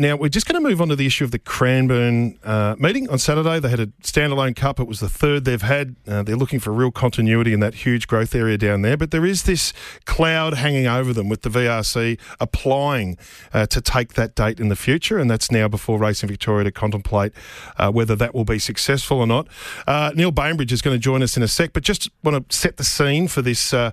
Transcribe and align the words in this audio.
now, 0.00 0.14
we're 0.14 0.28
just 0.28 0.46
going 0.46 0.62
to 0.62 0.68
move 0.68 0.80
on 0.80 0.88
to 0.90 0.96
the 0.96 1.06
issue 1.06 1.24
of 1.24 1.32
the 1.32 1.40
Cranbourne 1.40 2.38
uh, 2.44 2.76
meeting 2.78 3.10
on 3.10 3.18
Saturday. 3.18 3.58
They 3.58 3.68
had 3.68 3.80
a 3.80 3.88
standalone 4.00 4.54
cup. 4.54 4.78
It 4.78 4.86
was 4.86 5.00
the 5.00 5.08
third 5.08 5.44
they've 5.44 5.60
had. 5.60 5.96
Uh, 6.06 6.22
they're 6.22 6.36
looking 6.36 6.60
for 6.60 6.72
real 6.72 6.92
continuity 6.92 7.52
in 7.52 7.58
that 7.60 7.74
huge 7.74 8.06
growth 8.06 8.32
area 8.32 8.56
down 8.56 8.82
there. 8.82 8.96
But 8.96 9.10
there 9.10 9.26
is 9.26 9.42
this 9.42 9.72
cloud 10.04 10.54
hanging 10.54 10.86
over 10.86 11.12
them 11.12 11.28
with 11.28 11.42
the 11.42 11.48
VRC 11.48 12.16
applying 12.38 13.18
uh, 13.52 13.66
to 13.66 13.80
take 13.80 14.14
that 14.14 14.36
date 14.36 14.60
in 14.60 14.68
the 14.68 14.76
future. 14.76 15.18
And 15.18 15.28
that's 15.28 15.50
now 15.50 15.66
before 15.66 15.98
Racing 15.98 16.28
Victoria 16.28 16.62
to 16.62 16.70
contemplate 16.70 17.32
uh, 17.76 17.90
whether 17.90 18.14
that 18.14 18.36
will 18.36 18.44
be 18.44 18.60
successful 18.60 19.18
or 19.18 19.26
not. 19.26 19.48
Uh, 19.84 20.12
Neil 20.14 20.30
Bainbridge 20.30 20.72
is 20.72 20.80
going 20.80 20.94
to 20.94 21.00
join 21.00 21.24
us 21.24 21.36
in 21.36 21.42
a 21.42 21.48
sec, 21.48 21.72
but 21.72 21.82
just 21.82 22.08
want 22.22 22.48
to 22.48 22.56
set 22.56 22.76
the 22.76 22.84
scene 22.84 23.26
for 23.26 23.42
this, 23.42 23.74
uh, 23.74 23.90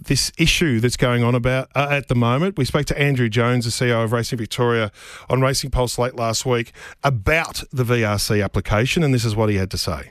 this 0.00 0.30
issue 0.38 0.78
that's 0.78 0.96
going 0.96 1.24
on 1.24 1.34
about 1.34 1.70
at 1.74 2.06
the 2.06 2.14
moment. 2.14 2.56
We 2.56 2.64
spoke 2.64 2.86
to 2.86 2.96
Andrew 2.96 3.28
Jones, 3.28 3.64
the 3.64 3.72
CEO 3.72 4.04
of 4.04 4.12
Racing 4.12 4.38
Victoria 4.38 4.91
on 5.28 5.40
Racing 5.40 5.70
Pulse 5.70 5.98
late 5.98 6.16
last 6.16 6.46
week 6.46 6.72
about 7.02 7.62
the 7.72 7.84
VRC 7.84 8.42
application, 8.42 9.02
and 9.02 9.12
this 9.12 9.24
is 9.24 9.36
what 9.36 9.48
he 9.48 9.56
had 9.56 9.70
to 9.70 9.78
say. 9.78 10.10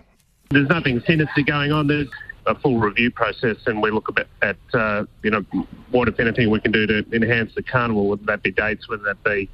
There's 0.50 0.70
nothing 0.70 1.02
sinister 1.08 1.42
going 1.44 1.72
on. 1.72 1.88
There's 1.88 2.10
a 2.46 2.56
full 2.56 2.80
review 2.80 3.12
process, 3.12 3.58
and 3.68 3.82
we 3.82 3.92
look 3.92 4.10
at, 4.18 4.28
at 4.42 4.58
uh, 4.80 5.06
you 5.24 5.32
know 5.32 5.46
what, 5.92 6.08
if 6.08 6.20
anything, 6.20 6.50
we 6.50 6.60
can 6.60 6.72
do 6.72 6.86
to 6.88 7.06
enhance 7.14 7.54
the 7.56 7.64
carnival. 7.64 8.10
Whether 8.10 8.26
that 8.26 8.44
be 8.44 8.52
dates, 8.52 8.90
whether 8.90 9.04
that 9.04 9.24
be 9.24 9.50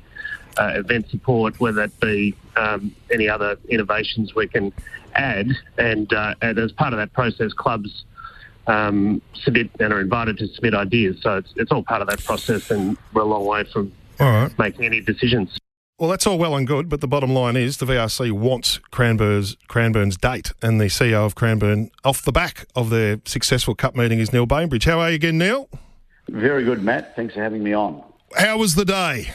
uh, 0.58 0.73
event 0.76 1.09
support, 1.09 1.59
whether 1.59 1.88
that 1.88 1.99
be 1.99 2.35
um, 2.55 2.94
any 3.12 3.30
other 3.30 3.57
innovations 3.70 4.35
we 4.35 4.48
can 4.48 4.73
add. 5.13 5.49
And, 5.77 6.12
uh, 6.12 6.35
and 6.41 6.57
as 6.57 6.71
part 6.71 6.94
of 6.94 6.99
that 6.99 7.13
process, 7.13 7.54
clubs 7.54 8.05
um, 8.68 9.21
submit 9.44 9.70
and 9.79 9.94
are 9.94 10.01
invited 10.01 10.38
to 10.40 10.48
submit 10.48 10.73
ideas. 10.73 11.21
So 11.21 11.38
it's, 11.38 11.54
it's 11.55 11.71
all 11.71 11.84
part 11.84 12.01
of 12.01 12.07
that 12.10 12.23
process, 12.23 12.71
and 12.71 12.98
we're 13.13 13.21
a 13.21 13.26
long 13.26 13.46
way 13.46 13.63
from 13.66 13.91
all 14.20 14.32
right. 14.32 14.60
making 14.60 14.85
any 14.85 15.01
decisions. 15.01 15.57
Well, 15.99 16.12
that's 16.12 16.27
all 16.27 16.37
well 16.37 16.55
and 16.55 16.68
good, 16.68 16.90
but 16.90 17.01
the 17.01 17.07
bottom 17.07 17.34
line 17.34 17.55
is 17.55 17.77
the 17.77 17.87
VRC 17.87 18.32
wants 18.32 18.77
Cranbourne's, 18.91 19.57
Cranbourne's 19.68 20.15
date, 20.15 20.54
and 20.62 20.79
the 20.79 20.85
CEO 20.85 21.26
of 21.26 21.34
Cranbourne, 21.34 21.90
off 22.04 22.21
the 22.21 22.32
back 22.32 22.68
of 22.76 22.91
their 22.91 23.20
successful 23.26 23.73
cup 23.73 23.95
meeting, 23.95 24.20
is 24.20 24.32
Neil 24.32 24.45
Bainbridge. 24.45 24.85
How 24.85 24.99
are 24.99 25.10
you 25.10 25.15
again, 25.15 25.40
Neil? 25.40 25.68
Very 26.29 26.63
good, 26.63 26.84
Matt. 26.84 27.15
Thanks 27.15 27.34
for 27.34 27.41
having 27.41 27.63
me 27.63 27.73
on. 27.73 28.04
How 28.35 28.60
was 28.60 28.76
the 28.76 28.85
day? 28.85 29.32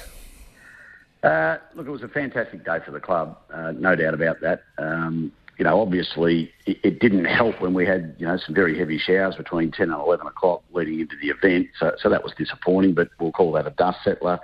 Uh, 1.23 1.57
look, 1.75 1.89
it 1.89 1.91
was 1.91 2.03
a 2.03 2.09
fantastic 2.09 2.65
day 2.65 2.79
for 2.85 2.93
the 2.93 3.01
club, 3.01 3.39
uh, 3.53 3.73
no 3.73 3.97
doubt 3.97 4.15
about 4.15 4.41
that. 4.41 4.63
Um, 4.79 5.33
you 5.59 5.65
know, 5.65 5.81
obviously 5.81 6.53
it, 6.67 6.79
it, 6.83 7.01
didn't 7.01 7.25
help 7.25 7.61
when 7.61 7.75
we 7.75 7.87
had, 7.87 8.15
you 8.19 8.27
know, 8.27 8.37
some 8.37 8.55
very 8.55 8.77
heavy 8.79 8.99
showers 8.99 9.37
between 9.37 9.71
10 9.71 9.91
and 9.91 10.01
11 10.01 10.27
o'clock 10.27 10.63
leading 10.73 11.01
into 11.01 11.15
the 11.21 11.29
event. 11.29 11.69
So, 11.79 11.93
so 11.99 12.09
that 12.09 12.25
was 12.25 12.33
disappointing, 12.37 12.95
but 12.95 13.11
we'll 13.21 13.33
call 13.33 13.53
that 13.53 13.67
a 13.67 13.71
dust 13.71 13.99
settler. 14.03 14.41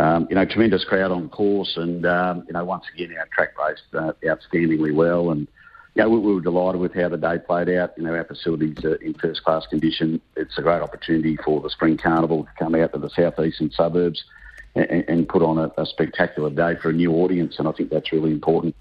Um, 0.00 0.26
you 0.30 0.34
know, 0.34 0.46
tremendous 0.46 0.82
crowd 0.82 1.12
on 1.12 1.28
course, 1.28 1.76
and 1.76 2.06
um, 2.06 2.44
you 2.46 2.54
know, 2.54 2.64
once 2.64 2.86
again, 2.94 3.14
our 3.18 3.28
track 3.34 3.50
raced 3.58 3.82
uh, 3.92 4.14
outstandingly 4.24 4.94
well, 4.94 5.30
and 5.30 5.46
you 5.94 6.02
know, 6.02 6.08
we, 6.08 6.18
we, 6.18 6.32
were 6.32 6.40
delighted 6.40 6.80
with 6.80 6.94
how 6.94 7.10
the 7.10 7.18
day 7.18 7.38
played 7.38 7.68
out. 7.68 7.92
You 7.98 8.04
know, 8.04 8.14
our 8.14 8.24
facilities 8.24 8.82
are 8.82 8.94
in 8.94 9.12
first 9.12 9.44
class 9.44 9.66
condition. 9.66 10.18
It's 10.36 10.56
a 10.56 10.62
great 10.62 10.80
opportunity 10.80 11.36
for 11.36 11.60
the 11.60 11.68
spring 11.68 11.98
carnival 11.98 12.44
to 12.44 12.50
come 12.58 12.74
out 12.76 12.94
to 12.94 12.98
the 12.98 13.10
southeastern 13.10 13.72
suburbs 13.72 14.24
and, 14.74 15.04
and 15.06 15.28
put 15.28 15.42
on 15.42 15.58
a, 15.58 15.70
a, 15.76 15.84
spectacular 15.84 16.48
day 16.48 16.80
for 16.80 16.88
a 16.88 16.94
new 16.94 17.12
audience, 17.16 17.58
and 17.58 17.68
I 17.68 17.72
think 17.72 17.90
that's 17.90 18.10
really 18.10 18.30
important. 18.30 18.74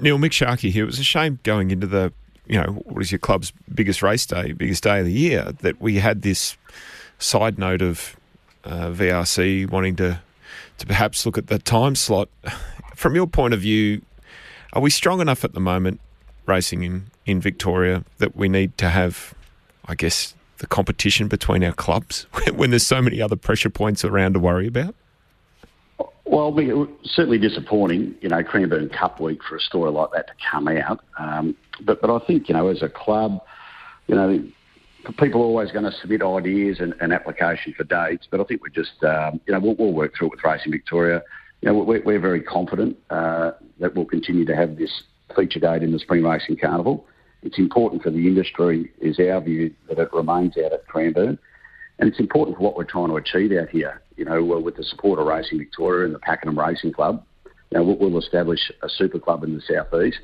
Neil 0.00 0.18
Mick 0.18 0.32
Sharkey 0.32 0.72
here. 0.72 0.82
It 0.82 0.86
was 0.86 0.98
a 0.98 1.04
shame 1.04 1.38
going 1.44 1.70
into 1.70 1.86
the, 1.86 2.12
you 2.48 2.60
know, 2.60 2.82
what 2.84 3.00
is 3.00 3.12
your 3.12 3.20
club's 3.20 3.52
biggest 3.72 4.02
race 4.02 4.26
day, 4.26 4.50
biggest 4.50 4.82
day 4.82 4.98
of 4.98 5.06
the 5.06 5.12
year, 5.12 5.52
that 5.60 5.80
we 5.80 6.00
had 6.00 6.22
this 6.22 6.56
side 7.20 7.60
note 7.60 7.80
of 7.80 8.16
uh, 8.64 8.88
VRC 8.88 9.70
wanting 9.70 9.94
to 9.94 10.20
to 10.78 10.86
perhaps 10.86 11.24
look 11.26 11.38
at 11.38 11.48
the 11.48 11.58
time 11.58 11.94
slot. 11.94 12.28
From 12.94 13.14
your 13.14 13.26
point 13.26 13.54
of 13.54 13.60
view, 13.60 14.02
are 14.72 14.82
we 14.82 14.90
strong 14.90 15.20
enough 15.20 15.44
at 15.44 15.54
the 15.54 15.60
moment, 15.60 16.00
racing 16.46 16.82
in, 16.82 17.06
in 17.26 17.40
Victoria, 17.40 18.04
that 18.18 18.36
we 18.36 18.48
need 18.48 18.76
to 18.78 18.88
have, 18.88 19.34
I 19.86 19.94
guess, 19.94 20.34
the 20.58 20.66
competition 20.66 21.28
between 21.28 21.62
our 21.62 21.72
clubs 21.72 22.26
when 22.54 22.70
there's 22.70 22.86
so 22.86 23.00
many 23.00 23.22
other 23.22 23.36
pressure 23.36 23.70
points 23.70 24.04
around 24.04 24.34
to 24.34 24.40
worry 24.40 24.66
about? 24.66 24.94
Well, 26.24 26.54
certainly 27.04 27.38
disappointing, 27.38 28.14
you 28.20 28.28
know, 28.28 28.42
Cranbourne 28.42 28.90
Cup 28.90 29.18
week 29.18 29.42
for 29.42 29.56
a 29.56 29.60
story 29.60 29.90
like 29.90 30.10
that 30.12 30.26
to 30.26 30.32
come 30.50 30.68
out. 30.68 31.00
Um, 31.18 31.56
but 31.80 32.02
but 32.02 32.10
I 32.10 32.18
think 32.26 32.48
you 32.48 32.54
know, 32.54 32.68
as 32.68 32.82
a 32.82 32.88
club, 32.88 33.40
you 34.08 34.14
know, 34.14 34.44
people 35.12 35.40
are 35.40 35.44
always 35.44 35.72
going 35.72 35.84
to 35.84 35.92
submit 36.00 36.22
ideas 36.22 36.80
and, 36.80 36.94
and 37.00 37.12
application 37.12 37.74
for 37.76 37.84
dates, 37.84 38.26
but 38.30 38.40
I 38.40 38.44
think 38.44 38.62
we're 38.62 38.68
just, 38.68 39.02
um, 39.04 39.40
you 39.46 39.52
know, 39.52 39.60
we'll, 39.60 39.76
we'll, 39.76 39.92
work 39.92 40.12
through 40.16 40.28
it 40.28 40.30
with 40.32 40.44
Racing 40.44 40.72
Victoria. 40.72 41.22
You 41.62 41.68
know, 41.68 41.74
we're, 41.78 42.02
we're 42.02 42.20
very 42.20 42.42
confident 42.42 42.96
uh, 43.10 43.52
that 43.80 43.94
we'll 43.94 44.04
continue 44.04 44.44
to 44.44 44.54
have 44.54 44.76
this 44.76 45.02
feature 45.34 45.60
date 45.60 45.82
in 45.82 45.92
the 45.92 45.98
Spring 45.98 46.24
Racing 46.24 46.56
Carnival. 46.56 47.06
It's 47.42 47.58
important 47.58 48.02
for 48.02 48.10
the 48.10 48.26
industry, 48.26 48.90
is 49.00 49.18
our 49.20 49.40
view, 49.40 49.72
that 49.88 49.98
it 49.98 50.12
remains 50.12 50.56
out 50.58 50.72
at 50.72 50.86
Cranbourne. 50.86 51.38
And 51.98 52.08
it's 52.08 52.20
important 52.20 52.56
for 52.56 52.62
what 52.62 52.76
we're 52.76 52.84
trying 52.84 53.08
to 53.08 53.16
achieve 53.16 53.52
out 53.52 53.70
here. 53.70 54.02
You 54.16 54.24
know, 54.24 54.42
with 54.42 54.76
the 54.76 54.84
support 54.84 55.18
of 55.18 55.26
Racing 55.26 55.58
Victoria 55.58 56.06
and 56.06 56.14
the 56.14 56.18
Pakenham 56.20 56.58
Racing 56.58 56.92
Club, 56.92 57.24
you 57.70 57.78
know, 57.78 57.84
we'll 57.84 58.18
establish 58.18 58.72
a 58.82 58.88
super 58.88 59.18
club 59.18 59.44
in 59.44 59.54
the 59.54 59.60
southeast 59.60 60.20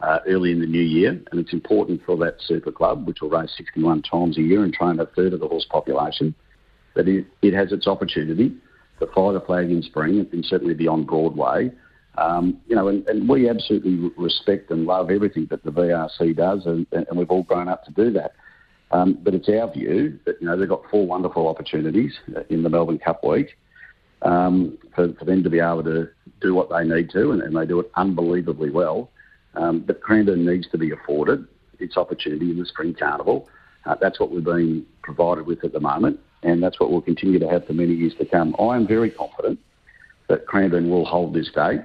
uh, 0.00 0.18
early 0.26 0.52
in 0.52 0.60
the 0.60 0.66
new 0.66 0.82
year, 0.82 1.10
and 1.10 1.40
it's 1.40 1.52
important 1.52 2.00
for 2.04 2.16
that 2.18 2.36
super 2.40 2.70
club, 2.70 3.06
which 3.06 3.20
will 3.20 3.30
race 3.30 3.52
61 3.56 4.02
times 4.02 4.38
a 4.38 4.42
year 4.42 4.62
and 4.62 4.72
train 4.72 5.00
a 5.00 5.06
third 5.06 5.32
of 5.32 5.40
the 5.40 5.48
horse 5.48 5.66
population, 5.68 6.34
that 6.94 7.08
it, 7.08 7.26
it 7.42 7.54
has 7.54 7.72
its 7.72 7.86
opportunity 7.86 8.54
to 9.00 9.06
fly 9.08 9.32
the 9.32 9.40
flag 9.40 9.70
in 9.70 9.82
spring 9.82 10.26
and 10.32 10.44
certainly 10.44 10.74
be 10.74 10.88
on 10.88 11.04
Broadway. 11.04 11.70
Um, 12.16 12.58
you 12.66 12.74
know, 12.74 12.88
and, 12.88 13.06
and, 13.08 13.28
we 13.28 13.48
absolutely 13.48 14.10
respect 14.16 14.72
and 14.72 14.86
love 14.86 15.08
everything 15.08 15.46
that 15.50 15.62
the 15.62 15.70
VRC 15.70 16.36
does, 16.36 16.66
and, 16.66 16.84
and 16.90 17.16
we've 17.16 17.30
all 17.30 17.44
grown 17.44 17.68
up 17.68 17.84
to 17.84 17.92
do 17.92 18.10
that. 18.12 18.32
Um, 18.90 19.18
but 19.22 19.34
it's 19.34 19.48
our 19.48 19.70
view 19.72 20.18
that 20.24 20.40
you 20.40 20.46
know 20.48 20.56
they've 20.56 20.68
got 20.68 20.82
four 20.90 21.06
wonderful 21.06 21.46
opportunities 21.46 22.12
in 22.48 22.64
the 22.64 22.70
Melbourne 22.70 22.98
Cup 22.98 23.22
week 23.22 23.56
um, 24.22 24.78
for, 24.96 25.12
for 25.12 25.24
them 25.26 25.44
to 25.44 25.50
be 25.50 25.60
able 25.60 25.84
to 25.84 26.08
do 26.40 26.54
what 26.54 26.70
they 26.70 26.82
need 26.84 27.10
to, 27.10 27.30
and, 27.30 27.42
and 27.42 27.56
they 27.56 27.66
do 27.66 27.78
it 27.80 27.90
unbelievably 27.96 28.70
well. 28.70 29.10
Um, 29.58 29.80
but 29.80 30.00
Cranbourne 30.00 30.46
needs 30.46 30.68
to 30.68 30.78
be 30.78 30.92
afforded 30.92 31.46
its 31.80 31.96
opportunity 31.96 32.50
in 32.50 32.58
the 32.58 32.66
Spring 32.66 32.94
Carnival. 32.94 33.48
Uh, 33.84 33.96
that's 34.00 34.20
what 34.20 34.30
we're 34.30 34.40
being 34.40 34.86
provided 35.02 35.46
with 35.46 35.64
at 35.64 35.72
the 35.72 35.80
moment, 35.80 36.20
and 36.42 36.62
that's 36.62 36.78
what 36.78 36.90
we'll 36.90 37.00
continue 37.00 37.38
to 37.38 37.48
have 37.48 37.66
for 37.66 37.72
many 37.72 37.92
years 37.92 38.14
to 38.18 38.24
come. 38.24 38.54
I 38.58 38.76
am 38.76 38.86
very 38.86 39.10
confident 39.10 39.58
that 40.28 40.46
Cranbourne 40.46 40.90
will 40.90 41.04
hold 41.04 41.34
this 41.34 41.50
date, 41.50 41.80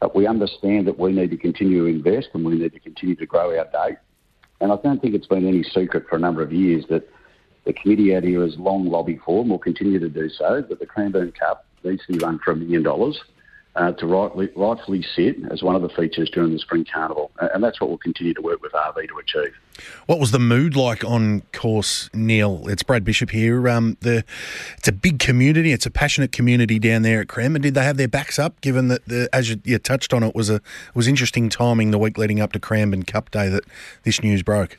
but 0.00 0.16
we 0.16 0.26
understand 0.26 0.86
that 0.88 0.98
we 0.98 1.12
need 1.12 1.30
to 1.30 1.36
continue 1.36 1.84
to 1.84 1.86
invest 1.86 2.28
and 2.34 2.44
we 2.44 2.58
need 2.58 2.72
to 2.72 2.80
continue 2.80 3.14
to 3.16 3.26
grow 3.26 3.56
our 3.56 3.66
date. 3.66 3.98
And 4.60 4.72
I 4.72 4.76
don't 4.76 5.00
think 5.00 5.14
it's 5.14 5.26
been 5.26 5.46
any 5.46 5.62
secret 5.62 6.06
for 6.08 6.16
a 6.16 6.18
number 6.18 6.42
of 6.42 6.52
years 6.52 6.84
that 6.88 7.08
the 7.64 7.72
committee 7.72 8.16
out 8.16 8.24
here 8.24 8.42
has 8.42 8.56
long 8.58 8.86
lobbied 8.86 9.20
for 9.24 9.42
and 9.42 9.50
will 9.50 9.58
continue 9.58 9.98
to 9.98 10.08
do 10.08 10.28
so 10.28 10.64
that 10.68 10.78
the 10.78 10.86
Cranbourne 10.86 11.32
Cup 11.32 11.66
needs 11.84 12.02
to 12.06 12.14
be 12.14 12.18
run 12.18 12.40
for 12.42 12.52
a 12.52 12.56
million 12.56 12.82
dollars 12.82 13.20
uh, 13.76 13.92
to 13.92 14.06
rightly, 14.06 14.48
rightfully 14.56 15.04
sit 15.14 15.36
as 15.50 15.62
one 15.62 15.76
of 15.76 15.82
the 15.82 15.90
features 15.90 16.30
during 16.30 16.52
the 16.52 16.58
Spring 16.58 16.86
Carnival. 16.90 17.30
And 17.38 17.62
that's 17.62 17.80
what 17.80 17.90
we'll 17.90 17.98
continue 17.98 18.32
to 18.32 18.40
work 18.40 18.62
with 18.62 18.72
RV 18.72 19.08
to 19.08 19.18
achieve. 19.18 19.54
What 20.06 20.18
was 20.18 20.30
the 20.30 20.38
mood 20.38 20.74
like 20.74 21.04
on 21.04 21.42
course, 21.52 22.08
Neil? 22.14 22.66
It's 22.68 22.82
Brad 22.82 23.04
Bishop 23.04 23.30
here. 23.30 23.68
Um, 23.68 23.98
the 24.00 24.24
It's 24.78 24.88
a 24.88 24.92
big 24.92 25.18
community. 25.18 25.72
It's 25.72 25.84
a 25.84 25.90
passionate 25.90 26.32
community 26.32 26.78
down 26.78 27.02
there 27.02 27.20
at 27.20 27.26
Crem. 27.26 27.54
And 27.54 27.62
did 27.62 27.74
they 27.74 27.84
have 27.84 27.98
their 27.98 28.08
backs 28.08 28.38
up, 28.38 28.58
given 28.62 28.88
that, 28.88 29.04
the, 29.06 29.28
as 29.32 29.50
you, 29.50 29.60
you, 29.64 29.78
touched 29.78 30.14
on, 30.14 30.22
it 30.22 30.34
was 30.34 30.48
a 30.48 30.62
was 30.94 31.06
interesting 31.06 31.50
timing 31.50 31.90
the 31.90 31.98
week 31.98 32.16
leading 32.16 32.40
up 32.40 32.52
to 32.52 32.58
Cranbourne 32.58 33.02
Cup 33.02 33.30
Day 33.30 33.50
that 33.50 33.64
this 34.04 34.22
news 34.22 34.42
broke? 34.42 34.78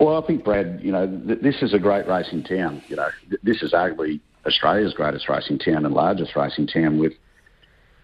Well, 0.00 0.22
I 0.22 0.26
think, 0.26 0.44
Brad, 0.44 0.80
you 0.82 0.92
know, 0.92 1.06
th- 1.06 1.40
this 1.40 1.56
is 1.60 1.74
a 1.74 1.78
great 1.78 2.06
racing 2.06 2.44
town. 2.44 2.82
You 2.88 2.96
know, 2.96 3.08
th- 3.28 3.40
this 3.42 3.62
is 3.62 3.72
arguably 3.72 4.20
Australia's 4.46 4.94
greatest 4.94 5.28
racing 5.28 5.58
town 5.58 5.84
and 5.84 5.92
largest 5.92 6.34
racing 6.34 6.68
town 6.68 6.98
with 6.98 7.12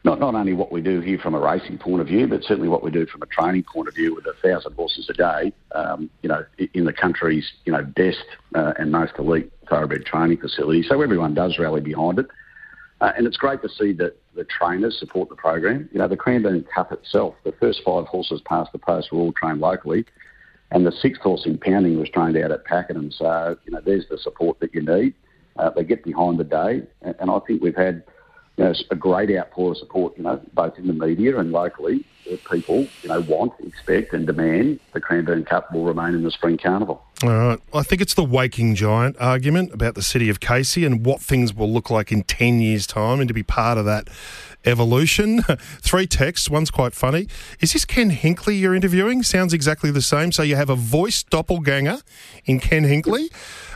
not 0.04 0.20
not 0.20 0.34
only 0.34 0.52
what 0.52 0.70
we 0.70 0.82
do 0.82 1.00
here 1.00 1.18
from 1.18 1.34
a 1.34 1.40
racing 1.40 1.78
point 1.78 2.00
of 2.00 2.06
view, 2.06 2.26
but 2.26 2.42
certainly 2.44 2.68
what 2.68 2.82
we 2.82 2.90
do 2.90 3.06
from 3.06 3.22
a 3.22 3.26
training 3.26 3.64
point 3.64 3.88
of 3.88 3.94
view 3.94 4.14
with 4.14 4.26
a 4.26 4.34
thousand 4.42 4.74
horses 4.74 5.08
a 5.08 5.14
day. 5.14 5.52
Um, 5.74 6.10
you 6.22 6.28
know, 6.28 6.44
in 6.74 6.84
the 6.84 6.92
country's 6.92 7.50
you 7.64 7.72
know 7.72 7.82
best 7.82 8.24
uh, 8.54 8.74
and 8.78 8.92
most 8.92 9.14
elite 9.18 9.50
thoroughbred 9.68 10.04
training 10.04 10.38
facility. 10.38 10.82
So 10.82 11.00
everyone 11.00 11.34
does 11.34 11.58
rally 11.58 11.80
behind 11.80 12.18
it, 12.18 12.26
uh, 13.00 13.12
and 13.16 13.26
it's 13.26 13.38
great 13.38 13.62
to 13.62 13.68
see 13.68 13.92
that 13.94 14.16
the 14.34 14.44
trainers 14.44 14.98
support 14.98 15.30
the 15.30 15.36
program. 15.36 15.88
You 15.92 15.98
know, 15.98 16.08
the 16.08 16.16
Cranbourne 16.16 16.64
Cup 16.74 16.92
itself, 16.92 17.34
the 17.44 17.52
first 17.52 17.80
five 17.84 18.06
horses 18.06 18.42
past 18.44 18.72
the 18.72 18.78
post 18.78 19.10
were 19.10 19.20
all 19.20 19.32
trained 19.32 19.60
locally. 19.60 20.04
And 20.70 20.84
the 20.84 20.92
sixth 20.92 21.22
horse 21.22 21.46
in 21.46 21.58
pounding 21.58 22.00
was 22.00 22.08
trained 22.10 22.36
out 22.36 22.50
at 22.50 22.64
Pakenham. 22.64 23.12
So, 23.12 23.56
you 23.64 23.72
know, 23.72 23.80
there's 23.84 24.08
the 24.08 24.18
support 24.18 24.58
that 24.60 24.74
you 24.74 24.82
need. 24.82 25.14
Uh, 25.56 25.70
they 25.70 25.84
get 25.84 26.02
behind 26.02 26.38
the 26.38 26.44
day. 26.44 26.82
And, 27.02 27.14
and 27.20 27.30
I 27.30 27.38
think 27.46 27.62
we've 27.62 27.76
had 27.76 28.02
you 28.56 28.64
know, 28.64 28.74
a 28.90 28.96
great 28.96 29.36
outpour 29.36 29.72
of 29.72 29.78
support, 29.78 30.16
you 30.16 30.22
know, 30.22 30.40
both 30.52 30.78
in 30.78 30.86
the 30.86 30.92
media 30.92 31.38
and 31.38 31.52
locally. 31.52 32.04
People, 32.50 32.88
you 33.02 33.10
know, 33.10 33.20
want, 33.20 33.52
expect, 33.66 34.14
and 34.14 34.26
demand 34.26 34.80
the 34.94 35.00
Cranbourne 35.00 35.44
Cup 35.44 35.70
will 35.74 35.84
remain 35.84 36.14
in 36.14 36.22
the 36.22 36.30
Spring 36.30 36.56
Carnival. 36.56 37.04
All 37.22 37.28
right. 37.28 37.60
I 37.74 37.82
think 37.82 38.00
it's 38.00 38.14
the 38.14 38.24
waking 38.24 38.76
giant 38.76 39.16
argument 39.20 39.74
about 39.74 39.94
the 39.94 40.02
city 40.02 40.30
of 40.30 40.40
Casey 40.40 40.86
and 40.86 41.04
what 41.04 41.20
things 41.20 41.52
will 41.52 41.70
look 41.70 41.90
like 41.90 42.10
in 42.10 42.22
10 42.22 42.60
years' 42.60 42.86
time 42.86 43.20
and 43.20 43.28
to 43.28 43.34
be 43.34 43.42
part 43.42 43.76
of 43.76 43.84
that 43.84 44.08
evolution. 44.64 45.42
Three 45.82 46.06
texts. 46.06 46.48
One's 46.48 46.70
quite 46.70 46.94
funny. 46.94 47.28
Is 47.60 47.74
this 47.74 47.84
Ken 47.84 48.10
Hinkley 48.10 48.58
you're 48.58 48.74
interviewing? 48.74 49.22
Sounds 49.22 49.52
exactly 49.52 49.90
the 49.90 50.02
same. 50.02 50.32
So 50.32 50.42
you 50.42 50.56
have 50.56 50.70
a 50.70 50.74
voice 50.74 51.22
doppelganger 51.22 51.98
in 52.46 52.58
Ken 52.58 52.84
Hinkley. 52.84 53.30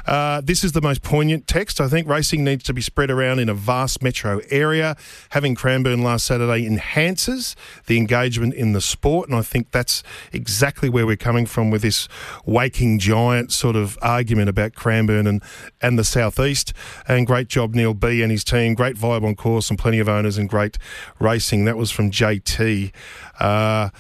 Uh, 0.08 0.40
this 0.43 0.64
is 0.64 0.72
the 0.72 0.81
most 0.81 1.02
poignant 1.02 1.46
text. 1.46 1.82
I 1.82 1.87
think 1.87 2.08
racing 2.08 2.43
needs 2.43 2.64
to 2.64 2.72
be 2.72 2.81
spread 2.81 3.10
around 3.10 3.40
in 3.40 3.50
a 3.50 3.55
vast 3.55 4.02
metro 4.02 4.40
area. 4.49 4.96
Having 5.31 5.56
Cranbourne 5.56 6.02
last 6.02 6.25
Saturday 6.25 6.66
enhances 6.66 7.55
the 7.87 7.99
engagement 7.99 8.55
in 8.55 8.72
the 8.72 8.81
sport, 8.81 9.28
and 9.28 9.37
I 9.37 9.43
think 9.43 9.70
that's 9.70 10.02
exactly 10.32 10.88
where 10.88 11.06
we're 11.06 11.16
coming 11.16 11.44
from 11.44 11.70
with 11.70 11.82
this 11.82 12.08
waking 12.46 13.00
giant 13.00 13.52
sort 13.52 13.76
of 13.76 13.99
argument 14.00 14.49
about 14.49 14.75
Cranbourne 14.75 15.26
and, 15.26 15.43
and 15.82 15.99
the 15.99 16.05
southeast. 16.05 16.72
And 17.06 17.26
great 17.26 17.49
job, 17.49 17.75
Neil 17.75 17.93
B 17.93 18.22
and 18.22 18.32
his 18.32 18.44
team. 18.44 18.72
Great 18.72 18.96
vibe 18.96 19.25
on 19.26 19.37
course 19.37 19.69
and 19.69 19.78
plenty 19.78 19.99
of 19.99 20.08
owners 20.08 20.38
and 20.38 20.49
great 20.49 20.78
racing. 21.20 21.66
That 21.66 21.76
was 21.76 21.90
from 21.90 22.11
JT. 22.11 22.93
Uh, 23.38 23.90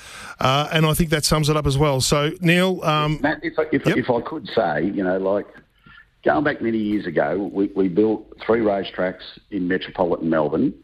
uh, 0.40 0.68
and 0.72 0.86
I 0.86 0.94
think 0.94 1.10
that 1.10 1.26
sums 1.26 1.50
it 1.50 1.56
up 1.58 1.66
as 1.66 1.76
well. 1.76 2.00
So, 2.00 2.32
Neil. 2.40 2.82
Um, 2.82 3.18
Matt, 3.20 3.40
if 3.44 3.58
I, 3.58 3.66
if, 3.72 3.84
Yep. 3.84 3.98
if 3.98 4.10
I 4.10 4.20
could 4.22 4.48
say, 4.54 4.84
you 4.86 5.04
know, 5.04 5.18
like 5.18 5.46
going 6.28 6.44
back 6.44 6.60
many 6.60 6.76
years 6.76 7.06
ago, 7.06 7.50
we, 7.50 7.70
we 7.74 7.88
built 7.88 8.26
three 8.44 8.60
racetracks 8.60 9.22
in 9.50 9.66
metropolitan 9.66 10.28
Melbourne. 10.28 10.74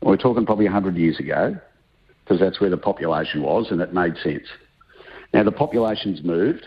We're 0.00 0.16
talking 0.16 0.46
probably 0.46 0.64
100 0.64 0.96
years 0.96 1.18
ago 1.18 1.54
because 2.24 2.40
that's 2.40 2.58
where 2.58 2.70
the 2.70 2.78
population 2.78 3.42
was 3.42 3.66
and 3.70 3.82
it 3.82 3.92
made 3.92 4.16
sense. 4.22 4.46
Now, 5.34 5.42
the 5.42 5.52
population's 5.52 6.22
moved 6.24 6.66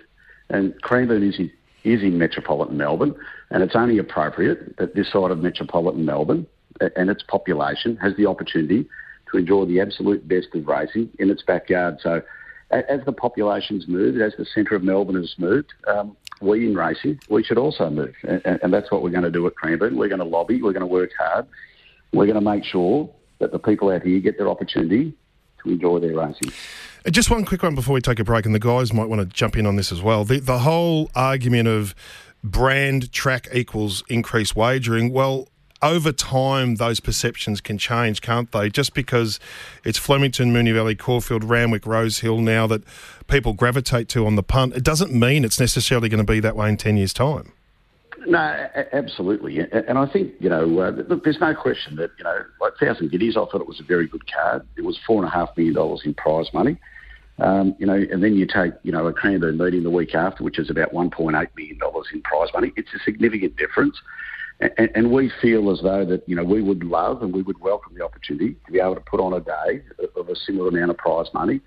and 0.51 0.79
Cranbourne 0.83 1.27
is 1.27 1.39
in, 1.39 1.51
is 1.83 2.03
in 2.03 2.19
metropolitan 2.19 2.77
Melbourne 2.77 3.15
and 3.49 3.63
it's 3.63 3.75
only 3.75 3.97
appropriate 3.97 4.77
that 4.77 4.93
this 4.93 5.11
side 5.11 5.31
of 5.31 5.39
metropolitan 5.39 6.05
Melbourne 6.05 6.45
and 6.95 7.09
its 7.09 7.23
population 7.23 7.97
has 7.97 8.15
the 8.15 8.27
opportunity 8.27 8.87
to 9.31 9.39
enjoy 9.39 9.65
the 9.65 9.79
absolute 9.79 10.27
best 10.27 10.49
of 10.53 10.67
racing 10.67 11.09
in 11.17 11.31
its 11.31 11.41
backyard. 11.41 11.97
So, 11.99 12.21
as 12.69 13.03
the 13.05 13.11
population's 13.11 13.87
moved, 13.87 14.21
as 14.21 14.33
the 14.37 14.45
centre 14.45 14.75
of 14.75 14.83
Melbourne 14.83 15.15
has 15.15 15.33
moved, 15.39 15.73
um, 15.87 16.15
we 16.41 16.67
in 16.67 16.75
racing, 16.75 17.19
we 17.29 17.43
should 17.43 17.57
also 17.57 17.89
move. 17.89 18.13
And, 18.23 18.59
and 18.63 18.73
that's 18.73 18.91
what 18.91 19.03
we're 19.03 19.09
going 19.09 19.23
to 19.23 19.31
do 19.31 19.45
at 19.47 19.55
Cranbourne. 19.55 19.97
We're 19.97 20.09
going 20.09 20.19
to 20.19 20.25
lobby, 20.25 20.61
we're 20.61 20.73
going 20.73 20.81
to 20.81 20.87
work 20.87 21.11
hard, 21.17 21.47
we're 22.13 22.25
going 22.25 22.35
to 22.35 22.41
make 22.41 22.63
sure 22.63 23.09
that 23.39 23.51
the 23.51 23.59
people 23.59 23.89
out 23.89 24.03
here 24.03 24.19
get 24.19 24.37
their 24.37 24.49
opportunity 24.49 25.13
to 25.63 25.69
enjoy 25.71 25.99
their 25.99 26.15
racing. 26.15 26.51
Uh, 27.05 27.09
Just 27.09 27.29
one 27.29 27.45
quick 27.45 27.63
one 27.63 27.75
before 27.75 27.93
we 27.93 28.01
take 28.01 28.19
a 28.19 28.23
break, 28.23 28.45
and 28.45 28.55
the 28.55 28.59
guys 28.59 28.93
might 28.93 29.09
want 29.09 29.21
to 29.21 29.27
jump 29.27 29.57
in 29.57 29.65
on 29.65 29.75
this 29.75 29.91
as 29.91 30.01
well. 30.01 30.23
The, 30.23 30.39
the 30.39 30.59
whole 30.59 31.09
argument 31.15 31.67
of 31.67 31.95
brand 32.43 33.11
track 33.11 33.47
equals 33.53 34.03
increased 34.07 34.55
wagering, 34.55 35.11
well, 35.11 35.47
over 35.85 36.11
time, 36.11 36.75
those 36.75 36.99
perceptions 36.99 37.61
can 37.61 37.77
change, 37.77 38.21
can't 38.21 38.51
they? 38.51 38.69
Just 38.69 38.93
because 38.93 39.39
it's 39.83 39.99
Flemington, 39.99 40.51
Moonee 40.51 40.73
Valley, 40.73 40.95
Caulfield, 40.95 41.43
Randwick, 41.43 41.85
Rosehill 41.85 42.39
now 42.39 42.65
that 42.67 42.83
people 43.27 43.53
gravitate 43.53 44.09
to 44.09 44.25
on 44.25 44.35
the 44.35 44.43
punt, 44.43 44.75
it 44.75 44.83
doesn't 44.83 45.13
mean 45.13 45.45
it's 45.45 45.59
necessarily 45.59 46.09
going 46.09 46.25
to 46.25 46.31
be 46.31 46.39
that 46.39 46.55
way 46.55 46.69
in 46.69 46.77
10 46.77 46.97
years' 46.97 47.13
time. 47.13 47.51
No, 48.25 48.39
a- 48.39 48.95
absolutely. 48.95 49.59
And 49.59 49.99
I 49.99 50.07
think, 50.07 50.33
you 50.39 50.49
know, 50.49 50.63
uh, 50.79 50.89
look, 51.07 51.23
there's 51.23 51.39
no 51.39 51.53
question 51.53 51.97
that, 51.97 52.09
you 52.17 52.23
know, 52.23 52.39
like 52.59 52.73
Thousand 52.79 53.11
Guineas, 53.11 53.37
I 53.37 53.45
thought 53.45 53.61
it 53.61 53.67
was 53.67 53.79
a 53.79 53.83
very 53.83 54.07
good 54.07 54.23
card. 54.31 54.65
It 54.77 54.83
was 54.83 54.97
$4.5 55.07 55.55
million 55.55 55.99
in 56.03 56.13
prize 56.15 56.51
money. 56.51 56.77
Um, 57.37 57.75
you 57.77 57.85
know, 57.85 57.93
and 57.93 58.23
then 58.23 58.35
you 58.35 58.47
take, 58.47 58.73
you 58.83 58.91
know, 58.91 59.05
a 59.07 59.13
Cranbourne 59.13 59.57
meeting 59.57 59.83
the 59.83 59.91
week 59.91 60.15
after, 60.15 60.43
which 60.43 60.57
is 60.57 60.69
about 60.69 60.93
$1.8 60.93 61.33
million 61.55 61.79
in 62.13 62.21
prize 62.21 62.49
money. 62.53 62.71
It's 62.75 62.89
a 62.95 62.99
significant 63.03 63.57
difference. 63.57 63.97
And, 64.59 64.89
and 64.95 65.11
we 65.11 65.31
feel 65.41 65.71
as 65.71 65.81
though 65.81 66.05
that, 66.05 66.27
you 66.27 66.35
know, 66.35 66.43
we 66.43 66.61
would 66.61 66.83
love 66.83 67.21
and 67.21 67.33
we 67.33 67.41
would 67.41 67.59
welcome 67.59 67.93
the 67.95 68.03
opportunity 68.03 68.55
to 68.65 68.71
be 68.71 68.79
able 68.79 68.95
to 68.95 69.01
put 69.01 69.19
on 69.19 69.33
a 69.33 69.41
day 69.41 69.83
of 70.15 70.29
a 70.29 70.35
similar 70.35 70.69
amount 70.69 70.91
of 70.91 70.97
prize 70.97 71.27
money. 71.33 71.59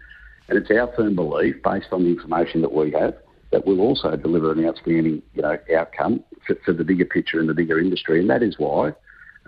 And 0.49 0.56
it's 0.56 0.70
our 0.70 0.90
firm 0.96 1.14
belief, 1.14 1.56
based 1.62 1.88
on 1.93 2.05
the 2.05 2.11
information 2.11 2.62
that 2.62 2.73
we 2.73 2.90
have, 2.93 3.14
that 3.50 3.67
will 3.67 3.81
also 3.81 4.17
deliver 4.17 4.52
an 4.52 4.67
outstanding, 4.67 5.23
you 5.35 5.43
know, 5.43 5.58
outcome 5.76 6.25
for, 6.46 6.56
for 6.64 6.73
the 6.73 6.85
bigger 6.85 7.05
picture 7.05 7.40
and 7.40 7.49
the 7.49 7.55
bigger 7.55 7.79
industry. 7.79 8.20
And 8.20 8.31
that 8.31 8.43
is 8.43 8.55
why, 8.58 8.93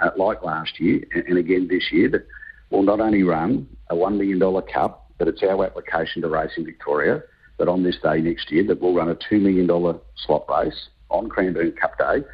uh, 0.02 0.10
like 0.16 0.42
last 0.42 0.78
year 0.78 1.02
and, 1.14 1.24
and 1.26 1.38
again 1.38 1.68
this 1.68 1.90
year, 1.90 2.10
that 2.10 2.26
we'll 2.70 2.82
not 2.82 3.00
only 3.00 3.22
run 3.22 3.66
a 3.88 3.94
$1 3.94 4.16
million 4.16 4.40
cup, 4.72 5.10
but 5.18 5.28
it's 5.28 5.42
our 5.42 5.64
application 5.64 6.22
to 6.22 6.28
Racing 6.28 6.64
Victoria 6.66 7.22
that 7.58 7.68
on 7.68 7.82
this 7.82 7.96
day 8.02 8.20
next 8.20 8.50
year 8.50 8.66
that 8.66 8.80
we'll 8.80 8.94
run 8.94 9.10
a 9.10 9.14
$2 9.14 9.40
million 9.40 9.68
slot 10.26 10.46
race 10.48 10.88
on 11.10 11.28
Cranbourne 11.28 11.72
Cup 11.72 11.98
Day, 11.98 12.24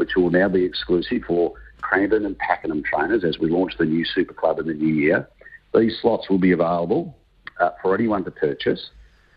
which 0.00 0.16
will 0.16 0.30
now 0.30 0.48
be 0.48 0.64
exclusive 0.64 1.22
for 1.26 1.52
Cranbourne 1.82 2.24
and 2.24 2.38
Pakenham 2.38 2.82
trainers 2.82 3.22
as 3.22 3.38
we 3.38 3.50
launch 3.50 3.74
the 3.76 3.84
new 3.84 4.02
Super 4.06 4.32
Club 4.32 4.58
in 4.58 4.66
the 4.66 4.72
new 4.72 4.94
year. 4.94 5.28
These 5.74 5.98
slots 6.00 6.30
will 6.30 6.38
be 6.38 6.52
available 6.52 7.14
uh, 7.60 7.72
for 7.82 7.94
anyone 7.94 8.24
to 8.24 8.30
purchase 8.30 8.88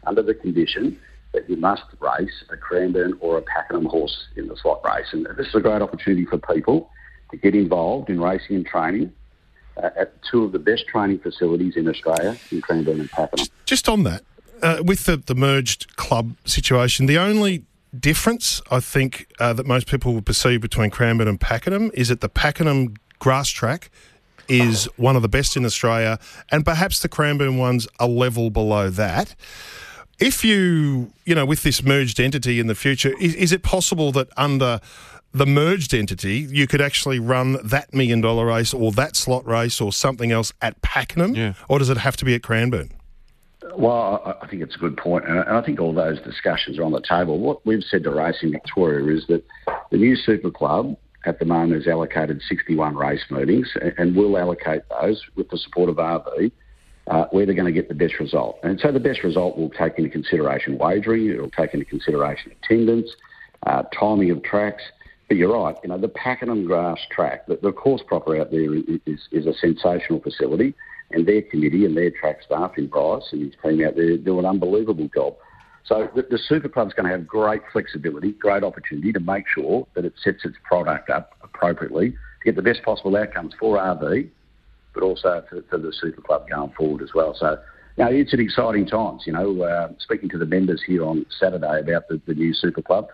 under 0.07 0.24
the 0.24 0.33
condition 0.33 0.98
that 1.33 1.50
you 1.50 1.57
must 1.57 1.83
race 2.00 2.45
a 2.50 2.56
Cranbourne 2.56 3.18
or 3.19 3.38
a 3.38 3.42
Pakenham 3.42 3.88
horse 3.88 4.27
in 4.38 4.48
the 4.48 4.56
slot 4.56 4.80
race. 4.86 5.07
And 5.12 5.27
this 5.38 5.48
is 5.48 5.56
a 5.56 5.60
great 5.60 5.81
opportunity 5.81 6.25
for 6.25 6.38
people 6.38 6.89
to 7.31 7.36
get 7.36 7.56
involved 7.56 8.09
in 8.09 8.21
racing 8.21 8.56
and 8.56 8.66
training 8.66 9.12
uh, 9.75 9.89
at 10.00 10.13
two 10.31 10.45
of 10.45 10.54
the 10.54 10.59
best 10.59 10.88
training 10.88 11.19
facilities 11.19 11.75
in 11.75 11.89
Australia, 11.89 12.38
in 12.51 12.62
Cranbourne 12.62 13.01
and 13.01 13.12
Pakenham. 13.12 13.48
Just 13.66 13.89
on 13.89 14.04
that, 14.04 14.21
uh, 14.62 14.81
with 14.81 15.04
the, 15.04 15.18
the 15.18 15.36
merged 15.36 15.98
club 15.98 16.38
situation, 16.45 17.06
the 17.06 17.18
only 17.18 17.66
difference 18.00 18.62
I 18.72 18.80
think 18.80 19.28
uh, 19.40 19.54
that 19.54 19.66
most 19.66 19.88
people 19.88 20.13
will 20.13 20.22
perceive 20.22 20.62
between 20.62 20.90
Cranbourne 20.90 21.28
and 21.28 21.40
Pakenham 21.40 21.92
is 21.94 22.10
that 22.10 22.22
the 22.22 22.30
Pakenham 22.30 22.95
grass 23.19 23.50
track 23.50 23.90
is 24.48 24.86
one 24.98 25.16
of 25.16 25.22
the 25.22 25.30
best 25.30 25.56
in 25.56 25.66
Australia, 25.66 26.19
and 26.51 26.66
perhaps 26.66 27.00
the 27.00 27.07
Cranbourne 27.07 27.57
one's 27.57 27.88
a 28.00 28.07
level 28.07 28.50
below 28.50 28.90
that. 28.90 29.36
If 30.19 30.44
you, 30.44 31.12
you 31.25 31.34
know, 31.34 31.45
with 31.45 31.63
this 31.63 31.84
merged 31.84 32.19
entity 32.19 32.60
in 32.60 32.68
the 32.68 32.75
future, 32.75 33.13
is, 33.19 33.36
is 33.36 33.51
it 33.51 33.63
possible 33.63 34.12
that 34.12 34.28
under 34.38 34.80
the 35.34 35.45
merged 35.45 35.94
entity, 35.94 36.48
you 36.50 36.68
could 36.68 36.81
actually 36.81 37.19
run 37.19 37.57
that 37.63 37.94
million 37.94 38.22
dollar 38.22 38.45
race 38.45 38.74
or 38.74 38.92
that 38.92 39.16
slot 39.16 39.45
race 39.45 39.81
or 39.81 39.92
something 39.92 40.31
else 40.31 40.54
at 40.62 40.81
Pakenham? 40.81 41.35
Yeah. 41.35 41.54
Or 41.68 41.80
does 41.80 41.90
it 41.90 41.97
have 41.97 42.16
to 42.18 42.26
be 42.26 42.35
at 42.35 42.44
Cranbourne? 42.44 42.92
Well, 43.75 44.37
I 44.42 44.47
think 44.47 44.61
it's 44.61 44.75
a 44.75 44.80
good 44.80 44.97
point, 44.97 45.27
and 45.27 45.39
I 45.39 45.61
think 45.63 45.80
all 45.80 45.94
those 45.94 46.21
discussions 46.21 46.77
are 46.77 46.83
on 46.83 46.92
the 46.92 47.01
table. 47.01 47.39
What 47.39 47.65
we've 47.65 47.83
said 47.83 48.03
to 48.03 48.11
Racing 48.11 48.51
Victoria 48.51 49.15
is 49.15 49.25
that 49.27 49.44
the 49.89 49.97
new 49.97 50.15
Super 50.15 50.51
Club 50.51 50.95
at 51.25 51.39
the 51.39 51.45
moment 51.45 51.81
has 51.81 51.87
allocated 51.87 52.42
61 52.47 52.95
race 52.95 53.23
meetings, 53.31 53.71
and 53.97 54.15
will 54.15 54.37
allocate 54.37 54.83
those 54.89 55.21
with 55.35 55.49
the 55.49 55.57
support 55.57 55.89
of 55.89 55.95
RV, 55.95 56.51
uh, 57.07 57.25
where 57.31 57.45
they're 57.45 57.56
going 57.56 57.65
to 57.65 57.71
get 57.71 57.87
the 57.87 57.95
best 57.95 58.19
result. 58.19 58.59
And 58.63 58.80
so 58.80 58.92
the 58.92 58.99
best 58.99 59.23
result 59.23 59.57
will 59.57 59.69
take 59.69 59.97
into 59.97 60.09
consideration 60.09 60.77
wagering, 60.77 61.30
it'll 61.30 61.49
take 61.49 61.73
into 61.73 61.85
consideration 61.85 62.51
attendance, 62.63 63.09
uh, 63.65 63.83
timing 63.97 64.31
of 64.31 64.44
tracks. 64.44 64.83
But 65.30 65.37
you're 65.37 65.53
right, 65.53 65.75
you 65.81 65.89
know, 65.89 65.97
the 65.97 66.09
Pakenham 66.09 66.65
grass 66.65 66.99
track, 67.09 67.47
the, 67.47 67.57
the 67.61 67.71
course 67.71 68.01
proper 68.06 68.39
out 68.39 68.51
there 68.51 68.75
is, 68.75 69.27
is 69.31 69.47
a 69.47 69.53
sensational 69.53 70.19
facility, 70.19 70.75
and 71.13 71.27
their 71.27 71.41
committee 71.41 71.85
and 71.85 71.95
their 71.95 72.11
track 72.11 72.39
staff 72.45 72.77
in 72.77 72.87
Bryce 72.87 73.29
and 73.31 73.41
his 73.41 73.53
team 73.63 73.85
out 73.85 73.95
there 73.95 74.17
do 74.17 74.39
an 74.39 74.45
unbelievable 74.45 75.09
job. 75.13 75.35
So 75.85 76.09
the, 76.15 76.23
the 76.23 76.37
Super 76.37 76.69
Club's 76.69 76.93
going 76.93 77.05
to 77.05 77.11
have 77.11 77.27
great 77.27 77.61
flexibility, 77.71 78.31
great 78.31 78.63
opportunity 78.63 79.11
to 79.11 79.19
make 79.19 79.45
sure 79.53 79.85
that 79.95 80.05
it 80.05 80.13
sets 80.23 80.45
its 80.45 80.55
product 80.63 81.09
up 81.09 81.33
appropriately 81.43 82.11
to 82.11 82.45
get 82.45 82.55
the 82.55 82.61
best 82.61 82.83
possible 82.83 83.15
outcomes 83.17 83.53
for 83.59 83.77
RV, 83.77 84.29
but 84.93 85.03
also 85.03 85.43
for, 85.49 85.61
for 85.69 85.77
the 85.77 85.93
Super 85.93 86.21
Club 86.21 86.47
going 86.49 86.71
forward 86.71 87.01
as 87.01 87.09
well. 87.13 87.35
So, 87.37 87.57
you 87.97 88.05
know, 88.05 88.11
it's 88.11 88.33
an 88.33 88.39
exciting 88.39 88.87
times. 88.87 89.23
You 89.25 89.33
know, 89.33 89.61
uh, 89.61 89.89
speaking 89.99 90.29
to 90.29 90.37
the 90.37 90.45
members 90.45 90.81
here 90.85 91.03
on 91.03 91.25
Saturday 91.37 91.81
about 91.81 92.07
the, 92.07 92.21
the 92.25 92.33
new 92.33 92.53
Super 92.53 92.81
Club, 92.81 93.09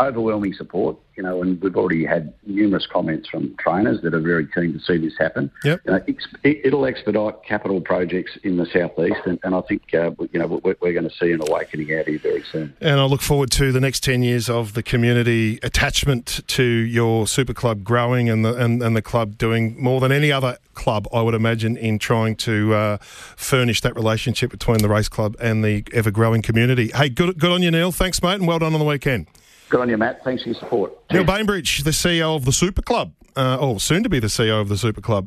overwhelming 0.00 0.54
support. 0.54 0.96
You 1.16 1.24
know, 1.24 1.42
and 1.42 1.60
we've 1.60 1.76
already 1.76 2.06
had 2.06 2.32
numerous 2.46 2.86
comments 2.90 3.28
from 3.28 3.54
trainers 3.58 4.00
that 4.02 4.14
are 4.14 4.20
very 4.20 4.46
keen 4.46 4.72
to 4.72 4.78
see 4.78 4.96
this 4.96 5.12
happen. 5.18 5.50
Yep. 5.64 5.80
You 5.84 5.92
know, 5.92 6.00
it, 6.44 6.60
it'll 6.64 6.86
expedite 6.86 7.44
capital 7.44 7.82
projects 7.82 8.38
in 8.42 8.56
the 8.56 8.64
southeast, 8.64 9.20
and, 9.26 9.38
and 9.42 9.54
I 9.54 9.60
think 9.62 9.92
uh, 9.92 10.12
you 10.32 10.38
know 10.38 10.60
we're, 10.64 10.76
we're 10.80 10.92
going 10.94 11.08
to 11.08 11.14
see 11.14 11.32
an 11.32 11.42
awakening 11.46 11.94
out 11.98 12.08
here 12.08 12.18
very 12.18 12.42
soon. 12.50 12.74
And 12.80 12.98
I 12.98 13.04
look 13.04 13.20
forward 13.20 13.50
to 13.52 13.70
the 13.70 13.80
next 13.80 14.02
10 14.02 14.22
years 14.22 14.48
of 14.48 14.72
the 14.72 14.82
community 14.82 15.58
attachment 15.62 16.40
to 16.46 16.62
your 16.62 17.26
super 17.26 17.52
club 17.52 17.84
growing 17.84 18.30
and 18.30 18.44
the, 18.44 18.54
and, 18.54 18.82
and 18.82 18.96
the 18.96 19.02
club 19.02 19.36
doing 19.36 19.80
more 19.82 20.00
than 20.00 20.12
any 20.12 20.32
other 20.32 20.56
club, 20.74 21.06
I 21.12 21.20
would 21.20 21.34
imagine, 21.34 21.76
in 21.76 21.98
trying 21.98 22.36
to 22.36 22.74
uh, 22.74 22.96
furnish 23.00 23.82
that 23.82 23.94
relationship 23.94 24.50
between 24.50 24.78
the 24.78 24.88
race 24.88 25.08
club 25.08 25.36
and 25.40 25.62
the 25.62 25.84
ever 25.92 26.10
growing 26.10 26.40
community. 26.40 26.90
Hey, 26.94 27.10
good, 27.10 27.38
good 27.38 27.50
on 27.50 27.62
you, 27.62 27.70
Neil. 27.70 27.92
Thanks, 27.92 28.22
mate, 28.22 28.34
and 28.34 28.46
well 28.46 28.58
done 28.58 28.72
on 28.72 28.80
the 28.80 28.86
weekend. 28.86 29.26
Good 29.70 29.80
on 29.80 29.88
you, 29.88 29.96
Matt. 29.96 30.22
Thanks 30.24 30.42
for 30.42 30.50
your 30.50 30.58
support. 30.58 30.92
Neil 31.12 31.24
Bainbridge, 31.24 31.84
the 31.84 31.90
CEO 31.92 32.36
of 32.36 32.44
the 32.44 32.52
Super 32.52 32.82
Club. 32.82 33.12
uh, 33.36 33.56
or 33.56 33.78
soon 33.80 34.02
to 34.02 34.08
be 34.08 34.18
the 34.18 34.26
CEO 34.26 34.60
of 34.60 34.68
the 34.68 34.76
Super 34.76 35.00
Club. 35.00 35.18